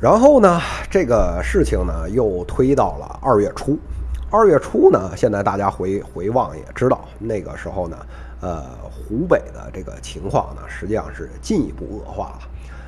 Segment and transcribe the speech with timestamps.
[0.00, 3.76] 然后呢，这个事情呢又推到了二月初。
[4.30, 7.96] 二月初呢，现在大家回回望也知道，那个时候呢，
[8.40, 12.38] 呃，湖北的这个情况呢，实际上是进一步恶化了。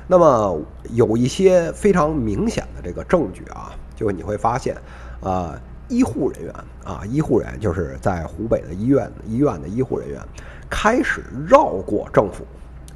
[0.07, 0.57] 那么
[0.91, 4.77] 有一些非常明显的这个证据啊，就你会发现，
[5.21, 5.59] 啊，
[5.89, 6.53] 医护人员
[6.85, 10.21] 啊，医护人员就是在湖北的医院医院的医护人员
[10.69, 12.45] 开始绕过政府，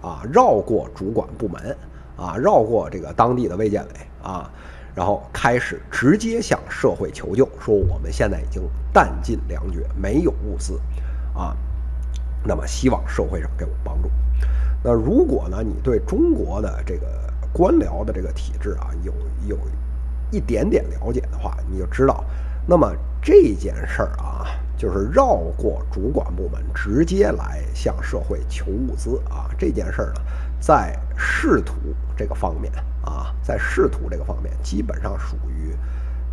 [0.01, 1.75] 啊，绕过主管部门，
[2.17, 3.89] 啊，绕过这个当地的卫健委
[4.21, 4.49] 啊。
[4.95, 10.79] 然后开始直接向社会求救，说我们现在已经弹尽粮绝，没有物资，
[11.33, 11.53] 啊，
[12.45, 14.09] 那么希望社会上给我帮助。
[14.81, 17.07] 那如果呢，你对中国的这个
[17.51, 19.13] 官僚的这个体制啊，有
[19.49, 19.59] 有
[20.31, 22.23] 一点点了解的话，你就知道，
[22.65, 22.89] 那么
[23.21, 24.47] 这件事儿啊，
[24.77, 30.21] 就是绕过主管部门，直接来向社会求物资啊，这件事儿呢，
[30.59, 31.75] 在仕途
[32.17, 32.71] 这个方面。
[33.05, 35.77] 啊，在仕途这个方面，基本上属于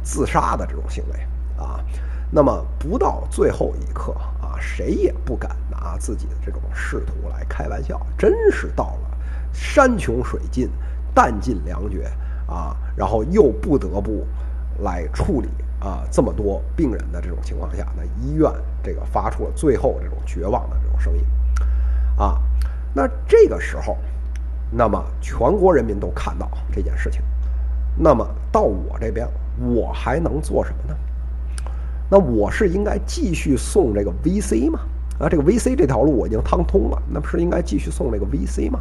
[0.03, 1.19] 自杀的这种行为
[1.63, 1.85] 啊。
[2.31, 8.01] 那么不到最后一刻啊，谁也不敢拿自己的这种仕途来开玩笑。
[8.17, 9.19] 真是到了
[9.53, 10.71] 山穷水尽、
[11.15, 12.11] 弹尽粮绝
[12.47, 14.27] 啊，然后又不得不
[14.79, 15.49] 来处理
[15.83, 18.51] 啊这么多病人的这种情况下，那医院
[18.83, 21.25] 这个发出了最后这种绝望的这种声音
[22.17, 22.39] 啊。
[22.95, 23.97] 那这个时候。
[24.75, 27.21] 那么全国人民都看到这件事情，
[27.95, 29.29] 那么到我这边，
[29.61, 30.97] 我还能做什么呢？
[32.09, 34.81] 那我是应该继续送这个 VC 吗？
[35.21, 38.81] 啊，这个 VC 这条路我已经趟通了，那不是应该继续送这个 VC 吗？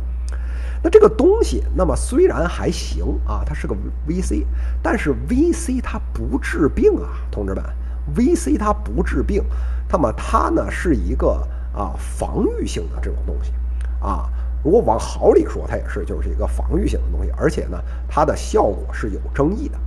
[0.83, 3.75] 那这个东西，那么虽然还行啊，它是个
[4.07, 4.45] VC，
[4.81, 7.63] 但是 VC 它不治病啊，同志们
[8.15, 9.43] ，VC 它不治病，
[9.89, 13.51] 那么它呢是一个啊防御性的这种东西
[13.99, 14.29] 啊。
[14.63, 19.77] 如果往好里说，它也是就是一个防御性的东西，而且呢，它的效果是有争议的。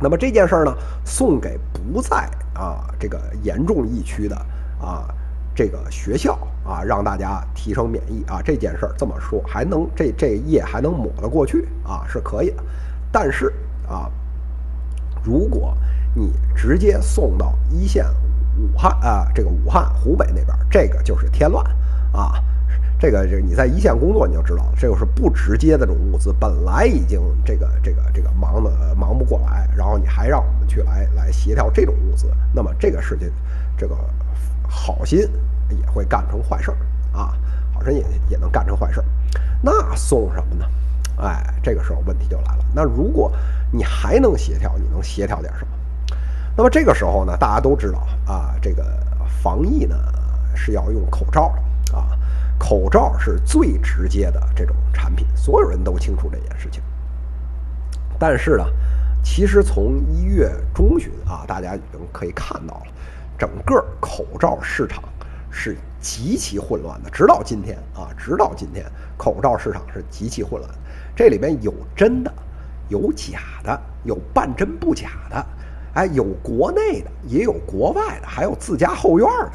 [0.00, 4.36] 那么这件事儿呢，送给不在啊这个严重疫区的
[4.80, 5.08] 啊
[5.54, 12.62] 这个学校啊，让大家提升免疫啊，这件事儿这么说还能这这页还能抹得过去啊，是可以的。
[13.12, 13.52] 但是
[13.88, 14.10] 啊，
[15.22, 15.76] 如果
[16.14, 18.06] 你直接送到一线
[18.58, 21.64] 武汉啊，这个武汉湖北那边，这个就是添乱
[22.12, 22.34] 啊。
[23.00, 24.66] 这个，这个你在一线工作，你就知道。
[24.78, 33.32] 这个是不直接的这种物资，本来已经这个这个这个忙的忙不过来，然后你还让我们去来来协调这种物资，那么这个事情，
[33.74, 33.96] 这个
[34.68, 35.20] 好心
[35.70, 36.76] 也会干成坏事儿
[37.18, 37.32] 啊，
[37.72, 39.04] 好心也也能干成坏事儿。
[39.62, 40.66] 那送什么呢？
[41.16, 42.64] 哎，这个时候问题就来了。
[42.74, 43.32] 那如果
[43.72, 46.16] 你还能协调，你能协调点什么？
[46.54, 48.84] 那么这个时候呢，大家都知道啊，这个
[49.42, 49.96] 防疫呢
[50.54, 51.50] 是要用口罩
[51.90, 52.08] 的啊。
[52.60, 56.82] 口罩是最直接的这种产品，所有人都清楚这件事情。
[58.18, 58.64] 但是呢，
[59.24, 62.92] 其实从一月中旬啊，大家已经可以看到了，
[63.38, 65.02] 整个口罩市场
[65.50, 67.08] 是极其混乱的。
[67.08, 68.84] 直到今天啊，直到今天，
[69.16, 70.70] 口罩市场是极其混乱。
[71.16, 72.30] 这里面有真的，
[72.88, 75.46] 有假的，有半真不假的，
[75.94, 79.52] 哎，有国内的，也有国外的，还有自家后院的，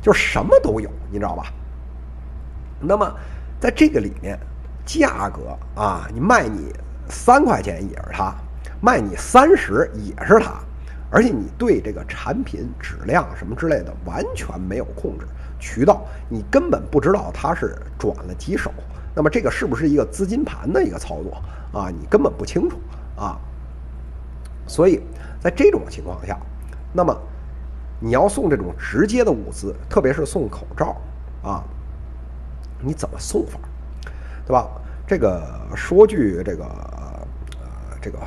[0.00, 1.52] 就什么都有，你知道吧？
[2.80, 3.14] 那么，
[3.60, 4.38] 在这个里面，
[4.86, 6.72] 价格啊，你卖你
[7.08, 8.34] 三块钱也是它，
[8.80, 10.54] 卖你三十也是它，
[11.10, 15.26] 而且你对这个产品质量什么之类的完全没有控制，
[15.58, 18.72] 渠道你根本不知道它是转了几手，
[19.14, 21.90] 那么这个是不是一个资金盘的一个操作啊？
[21.90, 22.78] 你根本不清楚
[23.16, 23.38] 啊。
[24.66, 25.02] 所以
[25.38, 26.38] 在这种情况下，
[26.92, 27.14] 那么
[28.00, 30.96] 你要送这种直接的物资，特别是送口罩
[31.42, 31.62] 啊。
[32.82, 33.58] 你怎么送法，
[34.46, 34.68] 对吧？
[35.06, 35.42] 这个
[35.74, 38.18] 说句这个呃这个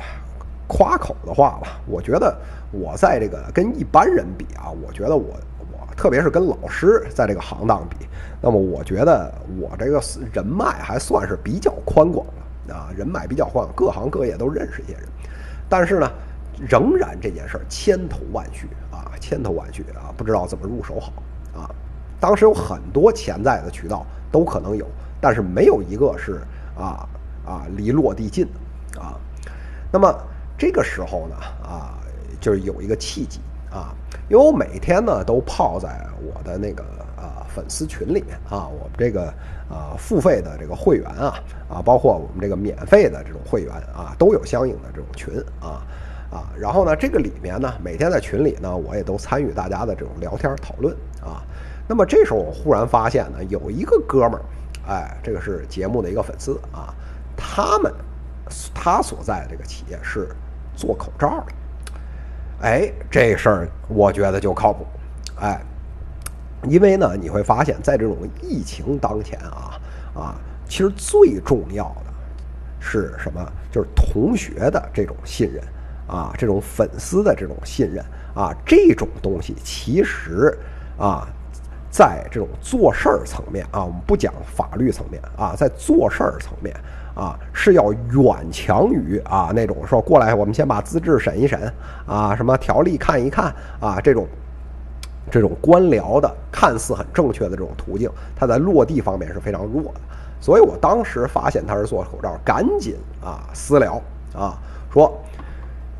[0.68, 2.36] 夸口的话吧，我觉得
[2.70, 5.34] 我在这个跟一般人比啊，我觉得我
[5.72, 8.06] 我特别是跟老师在这个行当比，
[8.42, 9.98] 那么我觉得我这个
[10.32, 12.26] 人脉还算是比较宽广
[12.68, 15.04] 的啊，人脉比较宽，各行各业都认识一些人。
[15.70, 16.10] 但是呢，
[16.68, 21.12] 仍然这件事儿千头万绪啊，千头万绪啊，不知道怎么入手好
[21.58, 21.70] 啊。
[22.24, 24.06] 当时有很多潜在的渠道。
[24.34, 24.84] 都可能有，
[25.20, 26.40] 但是没有一个是
[26.76, 27.08] 啊
[27.46, 29.14] 啊离落地近的啊。
[29.92, 30.12] 那么
[30.58, 31.94] 这个时候呢啊，
[32.40, 33.38] 就是有一个契机
[33.70, 33.94] 啊，
[34.28, 36.82] 因为我每天呢都泡在我的那个
[37.16, 39.32] 啊粉丝群里面啊，我们这个
[39.70, 41.38] 啊付费的这个会员啊
[41.68, 45.86] 啊，包括我们这个免费的这种会员啊，都有相应的这种群啊
[46.28, 46.50] 啊。
[46.58, 50.92] 然后呢，这个里面呢，每天在群里呢，我也都参与大家的这种聊天讨论
[51.22, 51.38] 啊。
[51.86, 54.42] 那么这时候我忽然发现呢，有一个哥们儿，
[54.88, 56.94] 哎，这个是节目的一个粉丝啊，
[57.36, 57.92] 他们，
[58.74, 60.28] 他所在的这个企业是
[60.74, 61.52] 做口罩的。
[62.62, 64.86] 哎，这事儿我觉得就靠谱。
[65.40, 65.60] 哎，
[66.68, 69.80] 因为呢，你会发现在这种疫情当前啊
[70.14, 70.34] 啊，
[70.66, 72.12] 其实最重要的
[72.80, 73.44] 是什么？
[73.70, 75.62] 就是同学的这种信任
[76.06, 78.02] 啊，这种粉丝的这种信任
[78.34, 80.56] 啊，这种东西其实
[80.96, 81.28] 啊，
[81.94, 86.74] 在这种做事儿层面啊，我们不讲法律层面啊，在做事儿层面。
[87.14, 91.72] 啊，是要远强于啊那种说过来，我们先把资质审一审
[92.08, 94.26] 啊，什么条例看一看啊，这种
[95.30, 100.00] 这种官僚的看似很正确的这种途径，它在落地方面是非常弱的。
[100.40, 104.02] 所以我当时发现他是做口罩，赶紧啊私聊
[104.36, 104.58] 啊
[104.92, 105.16] 说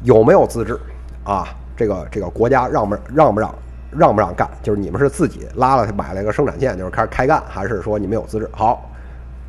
[0.02, 0.76] 有没有资质
[1.22, 1.46] 啊？
[1.76, 3.54] 这个这个国家让不让不让
[3.96, 4.48] 让不让干？
[4.62, 8.48] 就是你们是自己拉了买了一个生产线，就是开始开干，还是说你们有资质？
[8.52, 8.90] 好，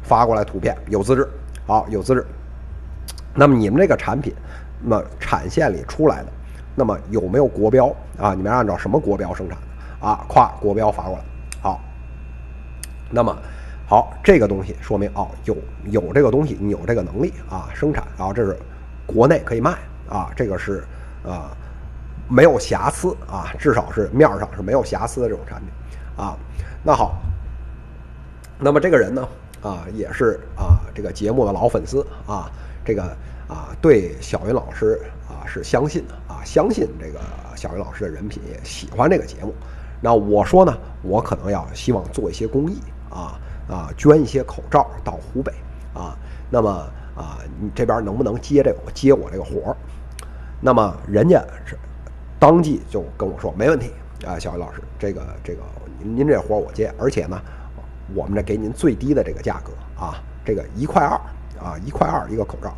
[0.03, 1.27] 发过来图片，有资质。
[1.68, 2.25] 好，有资质。
[3.33, 4.33] 那么你们这个产品，
[4.81, 6.27] 那么产线里出来的，
[6.75, 7.88] 那么有没有国标
[8.18, 8.33] 啊？
[8.33, 10.24] 你们按照什么国标生产的啊？
[10.27, 11.24] 跨国标发过来。
[11.62, 11.81] 好，
[13.09, 13.36] 那么
[13.88, 18.57] 好，这个东西说明哦，有有这个东西，你有这个能力啊，生产然啊，这是
[19.06, 19.71] 国内可以卖
[20.07, 20.83] 啊，这个是
[21.25, 21.51] 啊
[22.27, 25.69] 没有瑕疵啊，至少是面上是没有瑕疵的这种产品
[26.18, 26.38] 啊。
[26.83, 27.16] 那好，
[28.60, 29.27] 那么这个人呢？
[29.62, 32.51] 啊，也是啊，这个节目的老粉丝啊，
[32.86, 33.01] 这个
[33.48, 37.19] 啊，对小云老师啊是相信的啊，相信这个
[37.56, 39.54] 小云老师的人品，喜欢这个节目。
[40.01, 42.80] 那我说呢，我可能要希望做一些公益
[43.10, 45.51] 啊啊，捐一些口罩到湖北
[45.95, 46.16] 啊。
[46.51, 46.69] 那么
[47.16, 49.77] 啊，你这边能不能接这个接我这个活儿？
[50.62, 51.75] 那么人家是
[52.39, 53.91] 当即就跟我说没问题
[54.25, 55.61] 啊，小云老师，这个这个
[55.99, 57.41] 您您这活儿我接，而且呢。
[58.13, 61.19] 我们这给您最低的这个价格啊，这个一块二
[61.59, 62.69] 啊，一块二一个口罩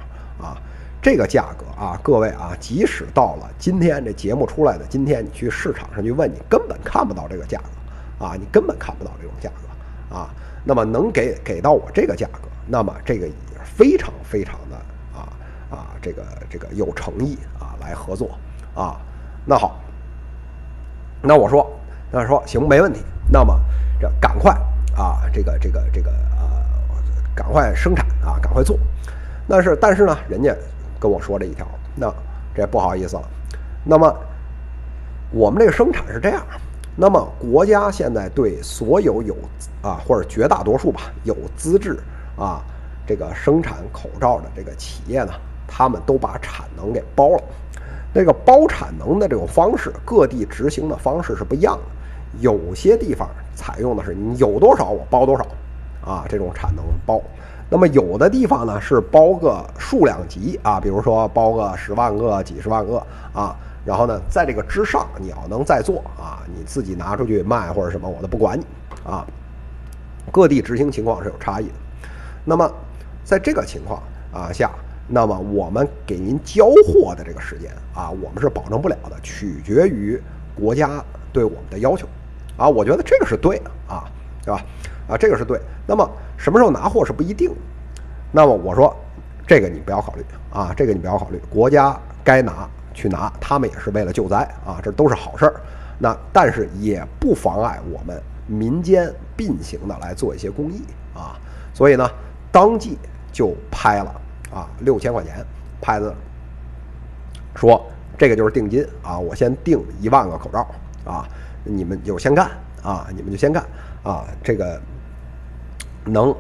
[0.42, 0.56] 啊，
[1.02, 10.34] 这个价格啊，各位啊，即使到了今天这节目出来的今天，你去市场上去问，你根本看不到这个价格啊，你根本看不到这种价格啊。
[10.64, 13.34] 那么能给给到我这个价格，那么这个也
[13.66, 14.78] 非常非常的
[15.14, 15.28] 啊
[15.70, 18.30] 啊，这个这个有诚意啊，来合作
[18.74, 18.98] 啊。
[19.50, 19.80] 那好，
[21.22, 21.66] 那我说，
[22.12, 23.02] 那说行，没问题。
[23.32, 23.58] 那么
[24.00, 24.52] 这赶快。
[24.98, 26.48] 啊，这个这个这个呃，
[27.34, 28.78] 赶快生产啊，赶快做。
[29.48, 30.54] 那是，但是呢，人家
[31.00, 31.66] 跟我说这一条，
[31.96, 32.14] 那
[32.54, 33.22] 这不好意思了。
[33.86, 34.14] 那么
[35.32, 36.44] 我们这个生产是这样，
[36.96, 39.38] 那么国家现在对所有有
[39.82, 41.98] 啊，或者绝大多数吧，有资质
[42.36, 42.60] 啊，
[43.06, 45.32] 这个生产口罩的这个企业呢，
[45.68, 47.44] 他们都把产能给包了。
[48.14, 51.82] 那个包产能的这种方式，各地执行的方式是不一样的。
[52.40, 55.46] 有些地方采用的是你有多少我包多少，
[56.06, 57.22] 啊，这种产能包。
[57.70, 63.02] 那么有的地方呢是包个数量级啊，比如说包个十万个、几十万个
[63.34, 63.56] 啊。
[63.86, 68.66] 然后呢，在这个之上，你要能再做啊，你自己拿出去卖或者什么，我都不管你
[69.10, 69.26] 啊。
[70.30, 71.74] 各地执行情况是有差异的。
[72.44, 72.70] 那么
[73.24, 74.04] 在这个情况
[74.34, 74.70] 啊下，
[75.08, 80.22] 那么我们给您交货的这个时间啊，我们是保证不了的，取决于
[80.54, 82.08] 国家对我们的要求。
[82.58, 84.04] 啊，我觉得这个是对的啊，
[84.44, 84.66] 对吧？
[85.08, 85.62] 啊，这个是对。
[85.86, 87.54] 那么什么时候拿货是不一定。
[88.32, 88.94] 那么我说，
[89.46, 91.40] 这个你不要考虑啊，这个你不要考虑。
[91.50, 95.62] 国家该拿去拿，他们也是为了救灾啊，这都是好事儿。
[96.00, 100.82] 那但是也不妨碍我们民间并行的来做一些公益
[101.14, 101.40] 啊。
[101.74, 102.10] 所以呢，
[102.52, 102.98] 当即
[103.32, 104.22] 就拍了
[104.54, 105.46] 啊六千块钱
[105.82, 106.14] 拍子，
[107.56, 107.86] 说
[108.18, 110.68] 这个就是定金啊，我先定一万个口罩
[111.06, 111.28] 啊。
[111.70, 112.50] 你们就先干
[112.82, 113.10] 啊！
[113.14, 113.62] 你们就先干
[114.02, 114.24] 啊！
[114.42, 114.82] 这个
[116.06, 116.34] 能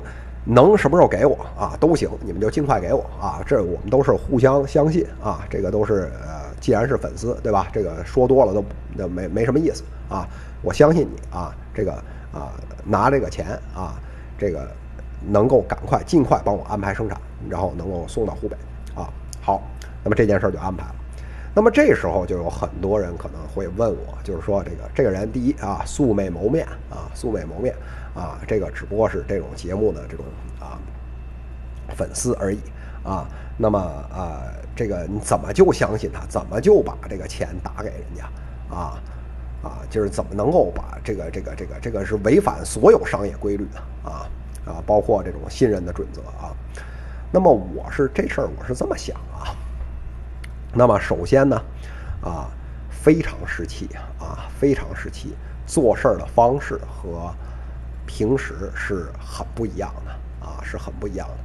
[0.45, 3.43] 能什么时候给我啊都行，你们就尽快给我啊！
[3.45, 5.45] 这我们都是互相相信啊！
[5.49, 7.67] 这个都是呃，既然是粉丝对吧？
[7.73, 8.63] 这个说多了都
[8.97, 10.25] 都没没什么意思啊！
[10.61, 11.53] 我相信你啊！
[11.73, 11.91] 这个
[12.31, 12.53] 啊
[12.85, 13.99] 拿这个钱啊，
[14.37, 14.65] 这个
[15.25, 17.19] 能够赶快尽快帮我安排生产，
[17.49, 18.55] 然后能够送到湖北
[18.95, 19.09] 啊！
[19.41, 19.61] 好，
[20.03, 20.95] 那么这件事儿就安排了。
[21.53, 27.73] 那么这时候就有很多人可能会问我，就是说这个这个人，第一啊，素未谋面啊，素未谋面
[28.13, 30.23] 啊，这个只不过是这种节目的这种
[30.59, 30.77] 啊
[31.95, 32.59] 粉丝而已
[33.03, 33.27] 啊。
[33.57, 34.43] 那么啊，
[34.75, 36.23] 这个你怎么就相信他？
[36.27, 38.29] 怎么就把这个钱打给人家
[38.69, 39.01] 啊？
[39.63, 44.29] 啊，就是怎么能够把这个这个这个这个是违反所有商业规律的啊
[44.67, 46.53] 啊，包括这种信任的准则啊。
[47.31, 49.55] 那么我是这事儿，我是这么想啊。
[50.73, 51.61] 那么首先呢，
[52.21, 52.49] 啊，
[52.89, 55.33] 非常时期啊，非常时期
[55.65, 57.33] 做事儿的方式和
[58.05, 60.11] 平时是很不一样的
[60.45, 61.37] 啊，是很不一样的。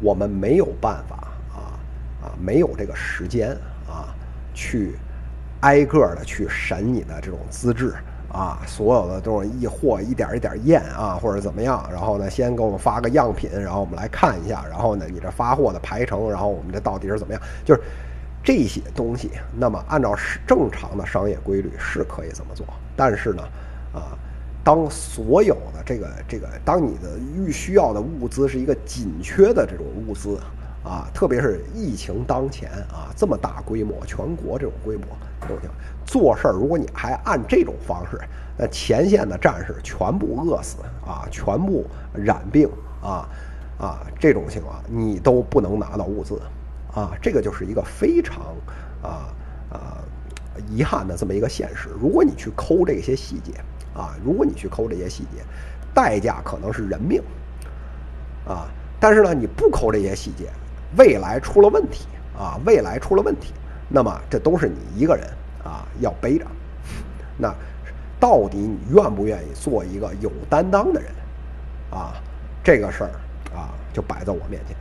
[0.00, 1.16] 我们没有办法
[1.54, 1.76] 啊
[2.22, 3.50] 啊没有这个时间
[3.86, 4.14] 啊，
[4.54, 4.96] 去
[5.60, 7.94] 挨个的去审你的这种资质
[8.32, 17.80] 啊，所有的这种易货一点一点验啊，或者怎么样，然后呢，先给我们发个样品，然后我们来看一下，然后呢，你这发货的排程，然后我们这到底是怎么样，就是
[18.42, 20.14] 这些东西，那么按照
[20.46, 23.42] 正常的商业规律是可以这么做，但是呢，
[23.92, 24.16] 啊。
[24.62, 30.38] 当所有的这个这个，当你的预需要的物资是一个紧缺的这种物资
[30.82, 35.04] 啊，特别是疫情当前啊，这么大规模，全国这种规模，
[35.42, 35.70] 这种
[36.04, 38.18] 做事儿，如果你还按这种方式，
[38.56, 42.68] 那前线的战士全部饿死啊，全部染病
[43.02, 43.28] 啊
[43.78, 46.40] 啊，这种情况你都不能拿到物资
[46.94, 48.44] 啊，这个就是一个非常
[49.02, 49.32] 啊
[49.70, 49.98] 啊
[50.68, 51.88] 遗憾的这么一个现实。
[52.00, 53.52] 如果你去抠这些细节。
[53.92, 55.42] 啊，如果你去抠这些细节，
[55.92, 57.20] 代价可能是人命，
[58.46, 58.68] 啊，
[59.00, 60.48] 但是呢，你不抠这些细节，
[60.96, 62.06] 未来出了问题
[62.38, 63.52] 啊，未来出了问题，
[63.88, 65.26] 那么这都是你一个人
[65.64, 66.46] 啊要背着。
[67.36, 67.54] 那
[68.18, 71.10] 到底你愿不愿意做一个有担当的人
[71.90, 72.12] 啊？
[72.62, 73.10] 这个事儿
[73.56, 74.76] 啊，就摆在我面前。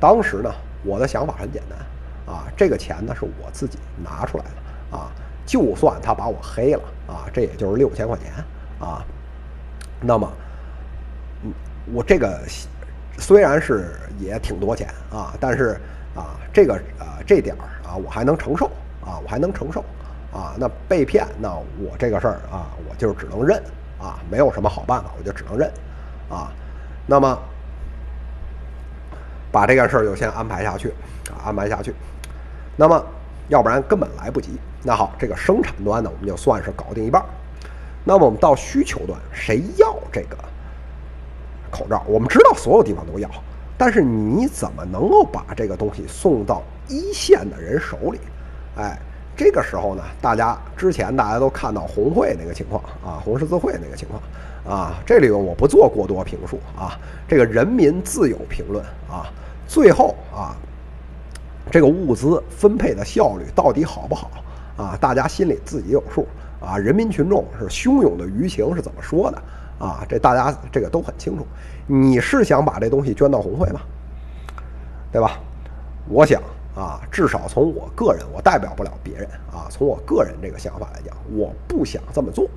[0.00, 0.50] 当时呢，
[0.82, 5.10] 我的想法很简单啊，这个钱呢是我自己拿出来的啊。
[5.44, 8.32] 就算他把我黑了啊，这也就是六千块钱
[8.78, 9.04] 啊。
[10.00, 10.32] 那么，
[11.44, 11.52] 嗯，
[11.92, 12.40] 我这个
[13.18, 15.80] 虽然是也挺多钱啊，但是
[16.14, 18.66] 啊，这个啊这点儿啊，我还能承受
[19.04, 19.84] 啊，我还能承受
[20.32, 20.54] 啊。
[20.58, 23.62] 那被骗，那我这个事儿啊，我就只能认
[24.00, 25.70] 啊，没有什么好办法，我就只能认
[26.28, 26.52] 啊。
[27.06, 27.38] 那么，
[29.50, 30.88] 把这个事儿就先安排下去
[31.30, 31.94] 啊，安排下去。
[32.76, 33.04] 那么。
[33.48, 34.58] 要不然根本来不及。
[34.82, 37.22] 那好，这个生产端呢，我们就算是搞定一半。
[38.02, 40.38] 那么我们到需求端，谁要这个
[41.72, 42.04] 口罩？
[42.06, 43.28] 我们知道所有地方都要，
[43.76, 48.20] 但是你怎么能够把这个东西送到一线的人手里？
[48.76, 48.96] 哎，
[49.36, 54.22] 这个时候呢，大家之前大家都看到红会那个情况啊，红十字会那个情况
[54.78, 59.26] 啊，这里头我不做过多评述啊，这个人民自有评论啊。
[59.66, 60.54] 最后啊。
[61.70, 64.30] 这个物资分配的效率到底好不好
[64.76, 64.98] 啊？
[65.00, 66.26] 大家心里自己有数
[66.60, 66.76] 啊。
[66.76, 69.40] 人民群众是汹涌的舆情是怎么说的
[69.86, 70.06] 啊？
[70.08, 71.46] 这大家这个都很清楚。
[71.86, 73.80] 你是想把这东西捐到红会吗？
[75.10, 75.38] 对吧？
[76.08, 76.40] 我想
[76.74, 79.66] 啊，至少从我个人，我代表不了别人啊。
[79.68, 82.48] 从我个人这个想法来讲，我不想这么做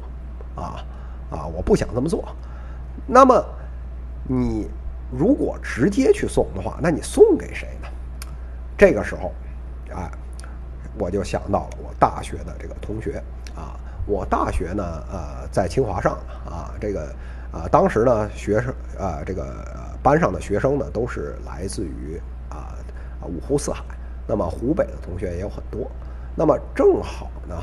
[0.56, 0.86] 啊
[1.30, 1.46] 啊！
[1.48, 2.24] 我不想这么做。
[3.06, 3.44] 那么
[4.24, 4.70] 你
[5.12, 7.88] 如果直接去送的话，那你送给谁呢？
[8.78, 9.34] 这个时候，
[9.94, 10.10] 哎，
[10.98, 13.22] 我就想到了我大学的这个同学
[13.56, 13.78] 啊。
[14.06, 16.14] 我大学呢，呃，在清华上
[16.46, 16.74] 啊。
[16.80, 17.14] 这个
[17.52, 19.66] 啊，当时呢，学生啊，这个
[20.04, 22.74] 班上的学生呢，都是来自于啊
[23.22, 23.84] 啊五湖四海。
[24.28, 25.90] 那么湖北的同学也有很多。
[26.36, 27.56] 那么正好呢，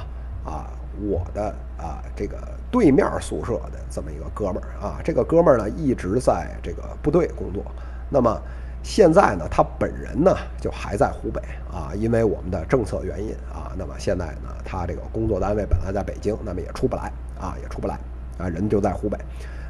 [0.45, 0.71] 啊，
[1.01, 2.37] 我的啊这个
[2.71, 7.65] 对面宿舍的这么一个哥们儿啊，这个哥们儿呢一直在这个部队工作。
[8.09, 8.41] 那么。
[8.83, 11.41] 现在呢，他本人呢就还在湖北
[11.73, 17.99] 啊，因为我们的政策原因啊，那么现在呢，他这个工作单位本来在北京，那么也出不来啊，也出不来
[18.39, 19.17] 啊，人就在湖北。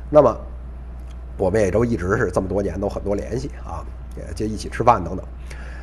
[0.09, 0.35] 那么
[1.37, 3.85] 我们也都一直是这么多年都很多联系啊，
[4.17, 5.25] 也就一起吃饭等等。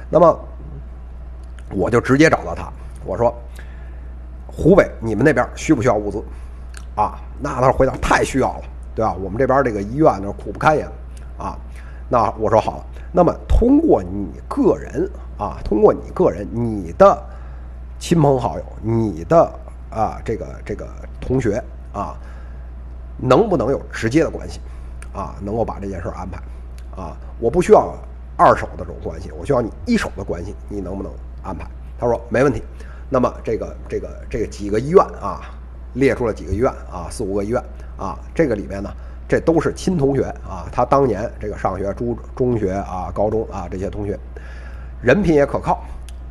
[0.10, 0.40] 那么
[1.72, 2.72] 我就直接找到他，
[3.06, 3.34] 我说
[4.52, 6.24] ：“湖北你们那边需不需要物资？”
[6.98, 8.64] 啊，那他回答：“太需要了，
[8.96, 9.14] 对吧？
[9.14, 10.88] 我们这边这个医院呢苦不堪言
[11.38, 11.56] 啊。”
[12.10, 12.84] 那我说好。
[13.12, 17.24] 那么通过你个人啊，通过你个人，你的
[17.98, 19.52] 亲朋好友，你的
[19.90, 20.88] 啊这个这个
[21.20, 22.16] 同学啊，
[23.18, 24.60] 能不能有直接的关系
[25.12, 25.36] 啊？
[25.42, 26.40] 能够把这件事安排
[26.96, 27.18] 啊？
[27.40, 27.96] 我不需要
[28.38, 31.12] 二手的这种关系，我需要你一手的关系，你能不能
[31.42, 31.66] 安排？
[31.98, 32.62] 他说没问题。
[33.10, 35.42] 那么这个这个这个几个医院啊，
[35.94, 37.60] 列出了几个医院啊，四五个医院
[37.98, 38.94] 啊，这个里面呢。
[39.30, 44.18] 这都是亲同学啊，他当年这个上学中中学啊、高中啊这些同学，
[45.04, 45.84] 人品也可靠，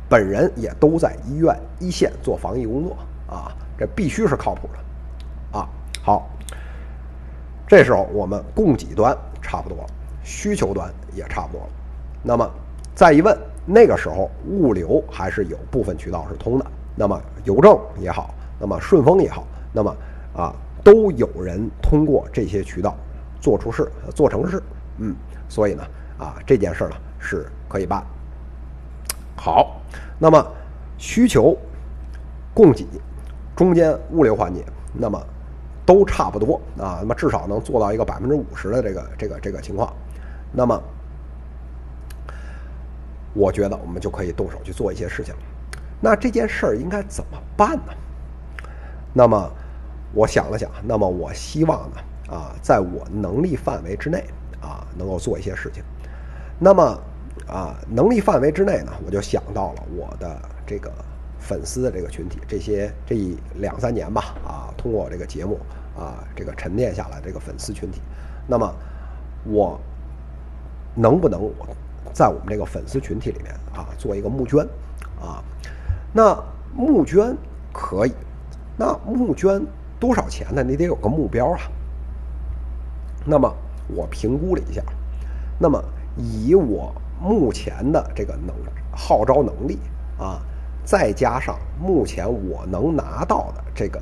[0.09, 2.97] 本人也都在医院一线做防疫工作
[3.33, 5.69] 啊，这必须是靠谱的啊。
[6.03, 6.27] 好，
[7.65, 9.85] 这时候我们供给端差不多了，
[10.21, 11.69] 需求端也差不多了。
[12.21, 12.51] 那么
[12.93, 16.65] 再一问，那个时候物流还是有部分渠道是通的，
[16.97, 19.95] 那么邮政也好，那么顺丰也好，那么
[20.35, 20.53] 啊。
[20.83, 22.95] 都有人通过这些渠道
[23.39, 24.61] 做出事、做成事，
[24.97, 25.15] 嗯，
[25.47, 25.83] 所以呢，
[26.17, 28.03] 啊，这件事呢是可以办。
[29.35, 29.81] 好，
[30.17, 30.45] 那么
[30.97, 31.57] 需求、
[32.53, 32.85] 供给
[33.55, 35.21] 中间物流环节，那么
[35.85, 39.93] 都差不多啊，那么至少能做到一个百分之五十的这个这个这个情况。
[40.51, 40.81] 那么
[43.33, 45.33] 我觉得我们就可以动手去做一些事情。
[46.01, 47.93] 那这件事儿应该怎么办呢？
[49.13, 49.51] 那么
[50.13, 54.23] 我想了想，那么我希望呢，啊，在我能力范围之内
[54.61, 55.83] 啊，能够做一些事情。
[56.57, 56.99] 那么
[57.47, 60.91] 啊，能力范围之内呢，我就想到了我的这个
[61.39, 65.59] 粉丝的这个群体，这些这一两三年吧，啊，通过我这个节目
[65.97, 68.01] 啊，这个沉淀下来这个粉丝群体，
[68.47, 68.75] 那么
[69.45, 69.79] 我
[70.95, 71.49] 能不能
[72.13, 74.67] 在我们这个粉丝群体里面啊，做一个募捐
[75.21, 75.43] 啊？
[76.11, 76.37] 那
[76.75, 77.37] 募捐
[77.71, 78.13] 可以，
[78.75, 79.65] 那募捐
[79.99, 80.63] 多少钱呢？
[80.63, 81.59] 你得有个目标啊。
[83.25, 83.53] 那么
[83.87, 84.81] 我评估了一下，
[85.59, 85.83] 那么
[86.17, 88.55] 以我目前的这个能
[88.95, 89.77] 号召能力
[90.17, 90.39] 啊，
[90.85, 93.99] 再加上目前我能拿到的这个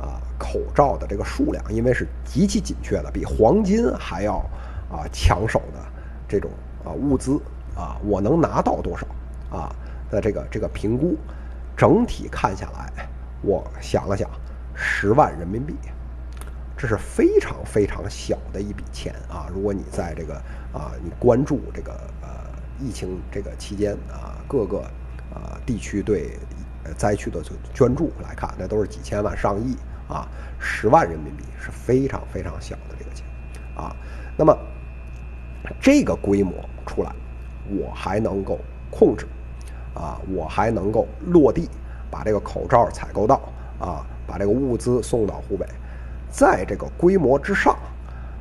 [0.00, 4.38] 啊口罩的这个数量，因为是极其紧缺的，比黄金还要
[4.90, 5.78] 啊抢手的
[6.26, 6.50] 这种
[6.84, 7.40] 啊物资
[7.76, 9.06] 啊，我能拿到多少
[9.56, 9.74] 啊
[10.10, 11.16] 的这个这个评估。
[11.76, 13.06] 整体看下来，
[13.42, 14.28] 我想了想，
[14.76, 15.74] 十万人民币，
[16.76, 19.48] 这是非常非常小的一笔钱啊！
[19.52, 20.34] 如果你在这个
[20.72, 22.28] 啊，你关注这个呃
[22.78, 24.80] 疫情这个期间啊，各个
[25.34, 26.38] 啊地区对
[26.96, 27.42] 灾区的
[27.72, 29.74] 捐助来看，那都是几千万上亿
[30.08, 30.28] 啊！
[30.60, 33.26] 十万人民币是非常非常小的这个钱
[33.74, 33.96] 啊。
[34.36, 34.56] 那么
[35.80, 36.52] 这个规模
[36.86, 37.10] 出来，
[37.68, 39.26] 我还能够控制。
[39.98, 41.70] 啊，我还能够落地
[42.10, 43.40] 把这个口罩采购到
[43.80, 45.66] 啊，把这个物资送到湖北，
[46.30, 47.76] 在这个规模之上，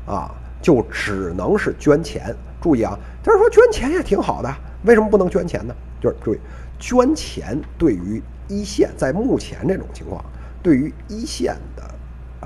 [0.06, 2.36] 啊，就只能是捐钱。
[2.62, 4.52] 注意啊，就是说捐钱也挺好的，
[4.86, 5.76] 为什么不能捐钱呢？
[6.02, 6.40] 就是注意，
[6.80, 10.26] 捐钱对于一线，在目前这种情况，
[10.64, 11.84] 对于一线的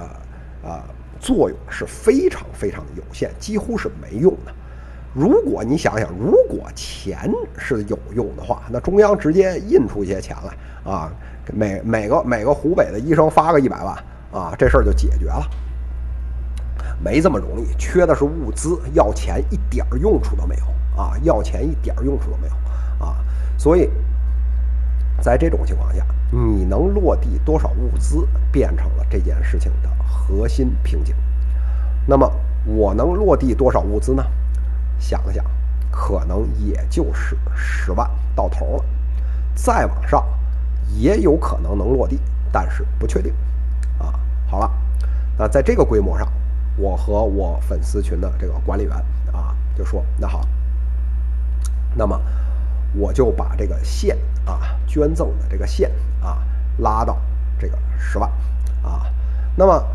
[0.02, 0.20] 啊
[0.62, 0.84] 啊
[1.22, 4.54] 作用是非常非常的有限，几乎是没用的。
[5.14, 11.12] 如果你想想，如果钱是有用的话，那中央直接印出一些钱来啊，
[11.54, 13.96] 每每个每个湖北的医生发个一百万
[14.32, 15.46] 啊，这事儿就解决了。
[17.02, 22.54] 没这么容易，缺的是物资，要钱一点儿用处都没有啊，要钱一点儿用处都没有
[23.06, 23.16] 啊。
[23.58, 23.90] 所以，
[25.22, 31.16] 在这种情况下，你能落地多少物资，变成了这件事情的核心瓶颈。
[32.06, 32.30] 那么，
[32.66, 34.24] 我能落地多少物资呢？
[35.00, 35.44] 想了想，
[35.90, 38.86] 可能也就是十万到头了，
[39.56, 40.22] 再往上
[40.98, 42.20] 也有可能能落地，
[42.52, 43.34] 但是不确定。
[43.98, 44.14] 啊，
[44.48, 44.72] 好了，
[45.38, 46.28] 那在这个规模上，
[46.78, 48.94] 我和我粉丝群的这个管理员
[49.34, 50.48] 啊，就说那好，
[51.96, 52.20] 那么
[52.94, 56.40] 我就把这个线啊，捐赠的这个线啊，
[56.78, 57.18] 拉到
[57.60, 58.30] 这个十万
[58.82, 59.06] 啊，
[59.56, 59.86] 那么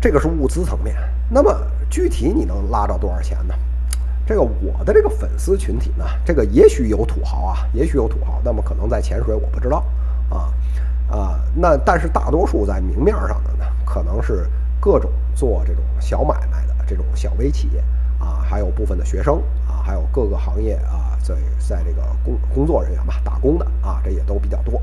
[0.00, 0.94] 这个是物资层面，
[1.30, 1.52] 那么
[1.90, 3.54] 具体你能拉着多少钱呢？
[4.28, 9.82] 这个我的这个粉丝群体呢，这个也许有土豪啊，也许有土豪，那么可能在潜水，我不知道，
[10.28, 10.52] 啊
[11.10, 14.46] 啊，那但是大多数在明面上的呢，可能是
[14.78, 17.82] 各种做这种小买卖的这种小微企业
[18.18, 24.78] 啊，还有部分的学生啊，还有各个行业啊，在在这个工工作人员吧，打工的啊，这也都比较多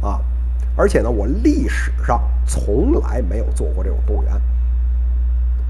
[0.00, 0.22] 啊，
[0.74, 4.40] 而且呢，我历史上从来没有做过这种动员，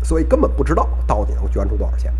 [0.04, 2.12] 所以根本不知道到底能捐出多少钱。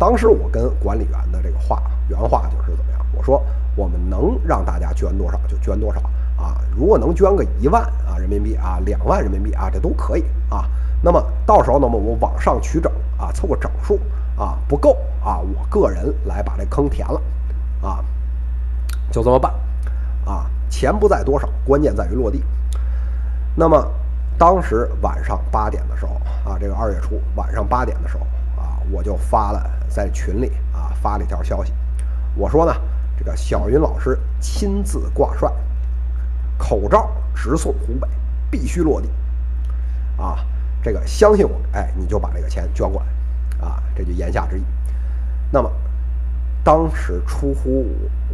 [0.00, 3.06] 当时我跟管理员的这个话原话就是怎么样？
[3.12, 3.44] 我说
[3.76, 6.00] 我们能让大家捐多少就捐多少
[6.42, 10.64] 啊，如果能捐个一万啊人民币啊两万人民币啊这都可以啊。
[11.02, 14.00] 那么到时候呢我们往上取整啊凑个整数
[14.38, 17.20] 啊不够啊我个人来把这坑填了
[17.82, 18.02] 啊，
[19.12, 19.52] 就这么办
[20.24, 20.50] 啊。
[20.70, 22.42] 钱不在多少，关键在于落地。
[23.54, 23.86] 那么
[24.38, 26.14] 当时晚上八点的时候
[26.48, 28.24] 啊，这个二月初晚上八点的时候，
[28.90, 29.70] 我就发了。
[29.88, 31.72] 在群里啊发了一条消息，
[32.36, 32.72] 我说呢，
[33.18, 35.52] 这个小云老师亲自挂帅，
[36.56, 38.06] 口罩直送湖北，
[38.52, 39.08] 必须落地，
[40.16, 40.46] 啊，
[40.80, 44.62] 这个相信我，哎，你就把这个钱捐过来，啊，这就言下之意。
[45.50, 45.68] 那么，
[46.62, 47.84] 当时出乎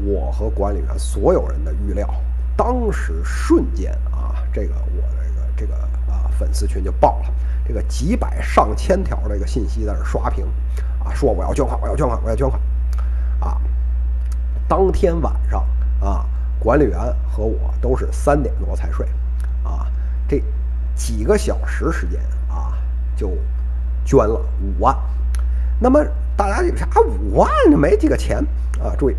[0.04, 2.06] 我和管理员所有人的预料，
[2.54, 5.74] 当时瞬间啊，这个我这个这个
[6.12, 7.34] 啊粉丝群就爆了，
[7.66, 10.46] 这个几百上千条这个信息在这刷屏。
[11.04, 12.60] 啊，说我要捐款，我要捐款，我要捐款，
[13.38, 13.60] 啊！
[14.68, 15.64] 当天晚上
[16.00, 16.26] 啊，
[16.58, 16.98] 管理员
[17.30, 19.06] 和我都是三点多才睡，
[19.62, 19.86] 啊，
[20.26, 20.42] 这
[20.96, 22.74] 几个小时时间啊，
[23.14, 23.30] 就
[24.04, 24.96] 捐了五万。
[25.78, 26.04] 那么
[26.36, 26.88] 大家就啥？
[27.00, 28.44] 五万就没几个钱
[28.82, 28.96] 啊！
[28.98, 29.16] 注意。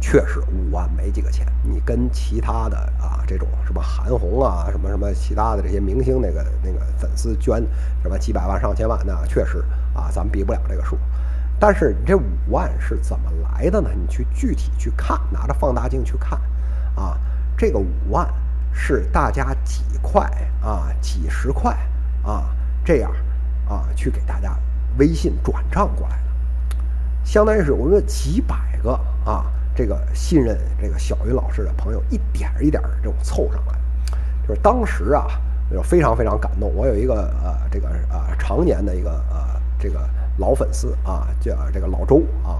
[0.00, 7.62] 确实五万没几个钱，你跟其他的啊这种什么韩红啊什么什么其他的这些明星那个那个粉丝捐
[8.02, 10.96] 什么几百万上千万那确实啊咱们比不了这个数，
[11.58, 13.90] 但是你这五万是怎么来的呢？
[13.94, 16.40] 你去具体去看，拿着放大镜去看，
[16.94, 17.18] 啊，
[17.56, 18.26] 这个五万
[18.72, 20.22] 是大家几块
[20.62, 21.76] 啊，几十块
[22.24, 22.50] 啊，
[22.84, 23.12] 这样
[23.68, 24.56] 啊，去给大家
[24.98, 26.76] 微信转账过来的，
[27.24, 28.92] 相当于是我们几百个
[29.24, 33.74] 啊，这个信任这个小云老师的朋友一点一点的这种凑上来，
[34.46, 35.26] 就是当时啊，
[35.70, 36.72] 就非常非常感动。
[36.74, 39.98] 我有一个呃，这个呃，常年的一个呃，这个。
[40.38, 42.56] 老粉丝啊，叫这个老周啊，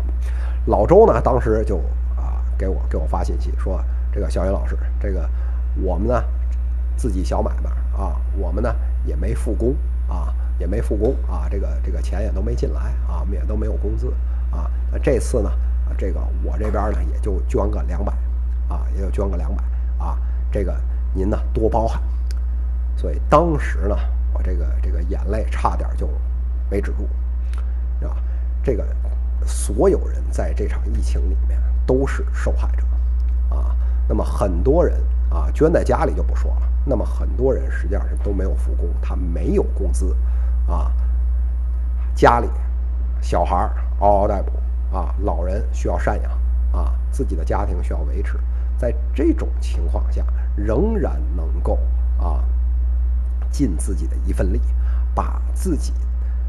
[0.67, 1.79] 老周呢，当时就
[2.15, 5.27] 啊给我给我发信息说，这个小云老师，这个
[5.83, 6.23] 我们呢
[6.95, 8.71] 自己小买卖啊，我们呢
[9.07, 9.75] 也没复工
[10.09, 14.13] 啊，也没复工啊，这个这个钱也都没进来啊，我们也都没有工资
[14.51, 15.51] 啊，那这次呢，
[15.97, 18.13] 这个我这边呢也就捐个两百
[18.69, 19.63] 啊，也就捐个两百
[19.99, 20.19] 啊，
[20.51, 20.75] 这个
[21.15, 22.01] 您呢多包涵。
[22.97, 23.97] 所以当时呢，
[24.33, 26.09] 我这个这个眼泪差点就
[26.71, 27.09] 没止住。
[28.01, 28.17] 是吧？
[28.63, 28.87] 这个
[29.45, 32.85] 所有人在这场疫情里面都是受害者
[33.55, 33.77] 啊。
[34.09, 34.99] 那么很多人
[35.31, 36.63] 啊，捐在家里就不说了。
[36.87, 40.17] 那么很多人实际上是都没有复工，他没有工资
[40.67, 40.91] 啊。
[42.15, 42.49] 家里
[43.21, 44.51] 小孩嗷嗷待哺
[44.93, 46.33] 啊，老人需要赡养
[46.73, 48.39] 啊，自己的家庭需要维持。
[48.77, 50.25] 在这种情况下，
[50.57, 51.79] 仍然能够
[52.19, 52.45] 啊
[53.51, 54.61] 尽自己的一份力，
[55.15, 55.93] 把自己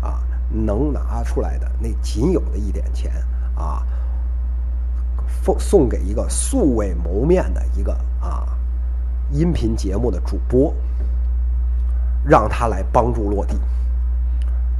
[0.01, 0.23] 啊。
[0.53, 3.09] 能拿出来的那仅有的一点钱
[3.55, 3.87] 啊，
[5.41, 8.49] 送送给一个素未谋面的一个啊
[9.31, 10.75] 音频节目的主播，
[12.25, 13.57] 让他来帮助落地。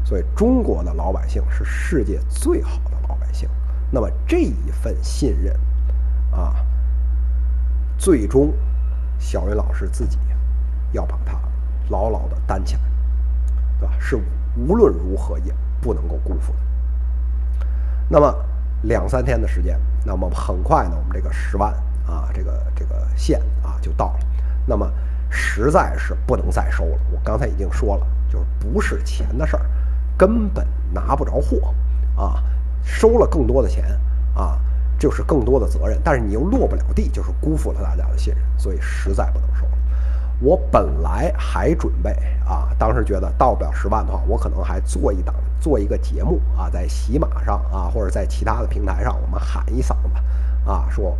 [0.03, 2.90] 所以中国的老百姓是世界最好的。
[3.91, 5.53] 那么这一份信任
[6.31, 6.55] 啊，
[7.97, 8.53] 最终
[9.19, 10.17] 小云老师自己
[10.93, 11.37] 要把它
[11.89, 12.81] 牢牢的担起来，
[13.79, 13.93] 对吧？
[13.99, 14.19] 是。
[14.57, 16.59] 无论如何也不能够辜负的。
[18.09, 18.35] 那么
[18.81, 21.73] 两三天的时间，那么很快呢，我们这个十万
[22.05, 24.19] 啊，这个这个线啊就到了。
[24.65, 24.91] 那么
[25.29, 26.97] 实在是不能再收了。
[27.13, 29.65] 我刚才已经说了，就是不是钱的事儿，
[30.17, 31.73] 根本拿不着货
[32.21, 32.43] 啊。
[32.83, 33.85] 收了更多的钱
[34.35, 34.59] 啊，
[34.99, 39.71] 就是更多的责任，但是你又落不了地，就是辜负了大家的信任，所以实在不能收了。
[40.39, 42.11] 我本来还准备
[42.45, 51.15] 啊，当时觉得到不了十万的话，我可能还做一档做一个节目啊，在喜马上啊，或者在其他的平台上，我们喊一嗓子啊，说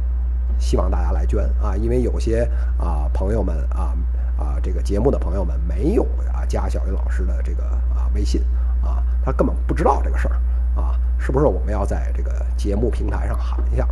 [0.58, 3.93] 希望大家来捐啊，因为有些啊朋友们啊
[4.39, 8.41] 啊这个节目的朋友们没有啊加小云老师的这个啊微信
[8.84, 10.36] 啊，他根本不知道这个事儿
[10.76, 13.88] 啊，是不是我们要在这个节目平台上喊一下？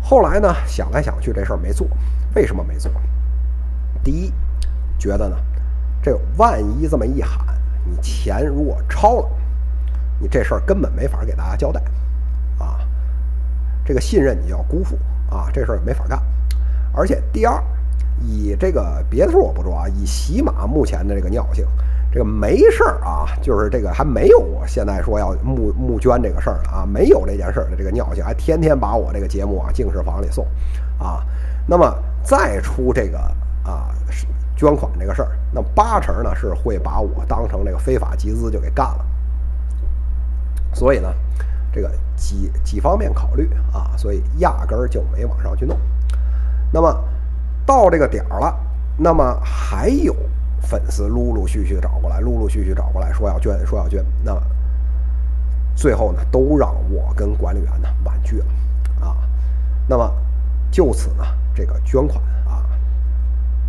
[0.00, 1.86] 后来呢，想来想去这事儿没做，
[2.34, 2.90] 为什么没做？
[4.02, 4.32] 第一，
[4.98, 5.36] 觉得呢，
[6.02, 7.46] 这万一这么一喊，
[7.84, 9.30] 你钱如果超了，
[10.18, 11.80] 你这事儿根本没法给大家交代，
[12.58, 12.80] 啊，
[13.84, 14.98] 这个信任你要辜负
[15.30, 16.20] 啊，这事儿没法干。
[16.92, 17.62] 而且第二，
[18.20, 21.64] 以这个别的事我不说啊，以喜马目前的这个尿性，
[22.12, 30.46] 这个没事儿啊，就是这个还没有我现在说要募募捐这个事儿啊，没有这件事儿的这个尿性，还天天把我这个节目啊净室房里送，
[30.98, 31.24] 啊，
[31.66, 33.18] 那么再出这个。
[33.64, 33.94] 啊，
[34.56, 39.06] 捐款这个事儿，那八成呢是会把我当成这个非法集资就给干了。
[40.72, 41.14] 所以呢，
[41.72, 45.78] 这个几几方面考虑啊，所以压根儿就没往上去弄。
[46.72, 47.04] 那么
[47.64, 48.52] 到这个点儿了，
[48.96, 50.12] 那么还有
[50.62, 54.04] 粉丝陆陆续续找过来，陆陆续续找过来说要捐，说要捐。
[54.22, 54.36] 那
[55.74, 58.46] 最后呢，都让我跟管理员呢婉拒了
[59.00, 59.16] 啊。
[59.88, 60.12] 那么
[60.70, 62.64] 就此呢，这个捐款啊。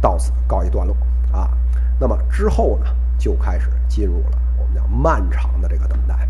[0.01, 0.95] 到此告一段落
[1.31, 1.49] 啊，
[1.97, 2.85] 那么之后呢，
[3.17, 6.27] 就开始进入了我们讲漫长的这个等待。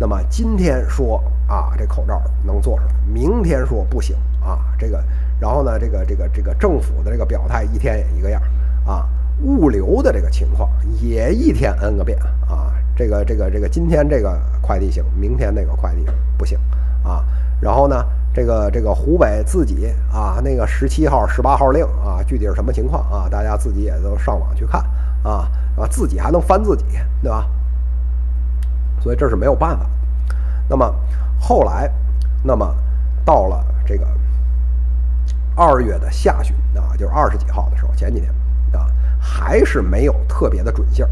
[0.00, 5.00] 那么今天说啊，这口罩能做出来，明天说不行啊，这个，
[5.38, 8.42] 然后呢，这个这个这个政府的这个表态一天也一个样
[8.84, 9.08] 啊，
[9.42, 10.68] 物流的这个情况
[11.00, 16.04] 也一天 n 个变啊，这个这个这个今天这个快递行，明天那个快递
[16.36, 16.58] 不行
[17.04, 17.24] 啊，
[17.60, 18.04] 然后呢？
[18.34, 23.28] 这个这个湖北自己啊，那个十七号、十八号令啊，具体是什么情况啊？
[23.28, 24.80] 大家自己也都上网去看
[25.22, 26.84] 啊，啊，自己还能翻自己，
[27.20, 27.46] 对吧？
[29.02, 29.84] 所以这是没有办法。
[30.66, 30.94] 那么
[31.38, 31.92] 后来，
[32.42, 32.74] 那么
[33.22, 34.06] 到了这个
[35.54, 38.32] 二月的下旬啊，就是二十几号的时候，前几天，
[39.22, 41.10] 还是没有特别的准信儿，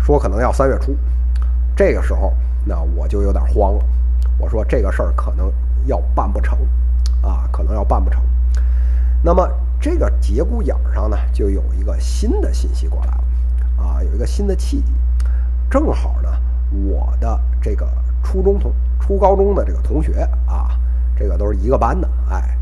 [0.00, 0.96] 说可能要三月初。
[1.74, 2.32] 这个时候，
[2.64, 3.84] 那我就有点慌了，
[4.38, 5.52] 我说这个事儿可能。
[5.86, 6.58] 要办不成，
[7.22, 8.20] 啊，可能要办不成。
[9.24, 9.48] 那么
[9.80, 14.92] 这个节骨眼儿上呢，就有一个新的信息过来了，啊，有一个新的契机。
[15.70, 16.28] 正好呢，
[16.86, 17.90] 我的这个
[18.22, 18.70] 初中同
[19.00, 20.78] 初高中的这个同学啊，
[21.16, 22.54] 这个都是一个班的，哎，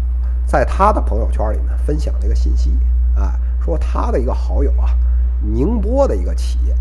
[0.46, 2.70] 在他的朋友圈里面分享了一个信息，
[3.16, 3.34] 哎，
[3.68, 4.88] 说他的一个好友啊，
[5.42, 6.74] 宁波的一个企业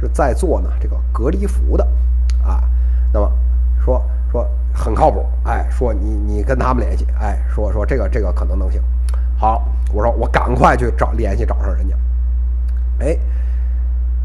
[0.00, 1.86] 是在做呢这个隔离服的，
[2.42, 2.64] 啊，
[3.12, 3.30] 那么
[3.84, 8.80] 说说很靠谱，哎，说你你跟他们联系，哎，说说这个这个可能能行。
[9.36, 11.94] 好，我说我赶快去找联系找上人家，
[13.00, 13.18] 哎，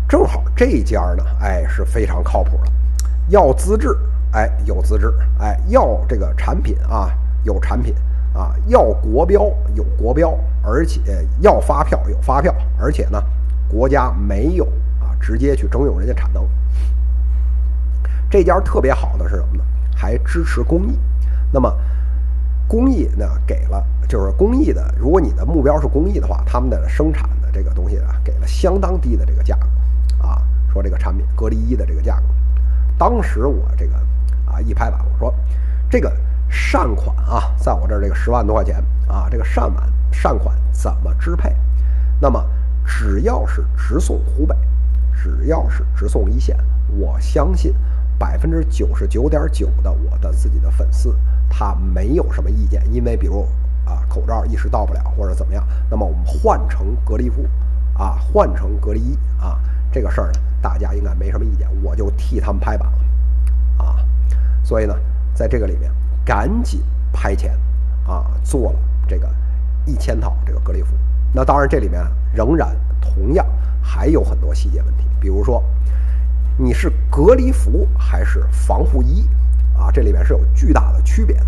[0.07, 2.71] 正好这家呢，哎是非常靠谱的，
[3.27, 3.97] 要资质，
[4.31, 7.11] 哎有资质，哎要这个产品啊
[7.43, 7.93] 有产品
[8.33, 10.33] 啊要国标有国标，
[10.65, 13.21] 而且要发票有发票，而且呢
[13.69, 14.65] 国家没有
[14.99, 16.45] 啊直接去征用人家产能。
[18.29, 19.63] 这家特别好的是什么呢？
[19.95, 20.99] 还支持公益，
[21.51, 21.71] 那么。
[22.67, 24.91] 公益呢给了，就是公益的。
[24.97, 29.67] 如果你的目标是公益的话，他们的生产的这个东西啊，给了相当低的这个价格，
[30.25, 30.41] 啊，
[30.73, 32.23] 说这个产品隔离衣的这个价格。
[32.97, 33.93] 当时我这个
[34.47, 35.31] 啊一拍板，我说
[35.91, 36.11] 这个
[36.55, 41.53] 善款啊，在我这儿这个十万多块钱啊，这个善款善款怎么支配？
[42.21, 42.41] 那么
[42.85, 44.55] 只要是直送湖北，
[45.13, 46.57] 只要是直送一线，
[46.97, 47.75] 我相信
[48.17, 51.13] 百分之九十九点九的我的自己的粉丝。
[51.49, 53.45] 他没有什么意见，因为比如
[53.83, 57.45] 啊，口罩一时到不了或者怎么样，那么我们换成隔离服，
[57.97, 59.59] 啊，换成隔离衣啊，
[59.91, 63.97] 这个事儿呢，大家应该没什么意见，我就替他们拍板了，啊，
[64.63, 64.95] 所以呢，
[65.33, 65.91] 在这个里面
[66.25, 66.81] 赶紧
[67.13, 67.55] 拍钱，
[68.07, 69.29] 啊，做了这个
[69.85, 70.95] 一千套这个隔离服。
[71.31, 73.45] 那当然这里面仍然同样
[73.81, 75.63] 还有很多细节问题，比如说
[76.57, 79.29] 你是隔离服还是防护衣？
[79.77, 81.45] 啊，这里面是有巨大的区别的，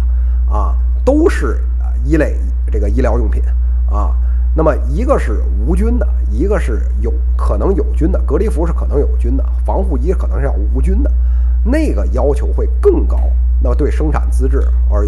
[0.53, 1.63] 啊，都是
[2.03, 2.37] 一类
[2.71, 3.41] 这个医疗用品
[3.89, 4.13] 啊。
[4.53, 8.19] 那么一个是无菌的，一个是有可能有菌的。
[8.27, 11.11] 隔离服是可能有菌的，防护衣可能是要无菌的，
[11.63, 13.17] 那个要求会更高。
[13.61, 15.07] 那么对生产资质而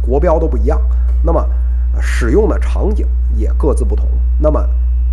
[0.00, 0.80] 国标都不一样，
[1.22, 1.44] 那么
[2.00, 3.06] 使用的场景
[3.36, 4.06] 也各自不同。
[4.38, 4.64] 那么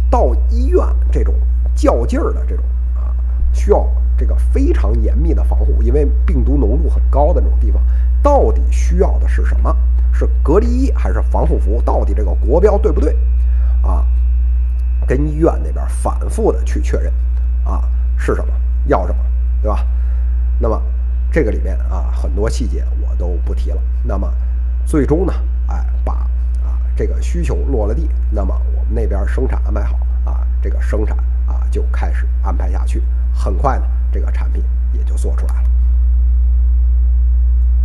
[0.09, 1.33] 到医院这种
[1.75, 2.63] 较劲儿的这种
[2.95, 3.13] 啊，
[3.53, 3.85] 需要。
[4.17, 7.83] 这个非常严密的防护，因为病毒浓度很高的那种地方，
[8.23, 9.75] 到底需要的是什么？
[10.13, 11.81] 是隔离衣还是防护服？
[11.85, 13.13] 到底这个国标对不对？
[13.81, 14.05] 啊，
[15.05, 17.11] 跟医院那边反复的去确认，
[17.65, 17.83] 啊，
[18.15, 18.53] 是什么，
[18.85, 19.19] 要什么，
[19.61, 19.85] 对吧？
[20.59, 20.81] 那么
[21.35, 23.77] 这个里面啊，很多细节我都不提了。
[24.05, 24.33] 那么
[24.85, 25.33] 最终呢，
[25.67, 26.13] 哎，把
[26.63, 33.85] 啊这个需求落了地，那么我们那边生产安排好啊，这个生产啊就开始安排下去，很快呢。
[34.13, 35.69] 这个产品也就做出来了。